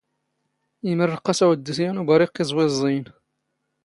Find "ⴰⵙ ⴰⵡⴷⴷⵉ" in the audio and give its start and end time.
1.31-1.73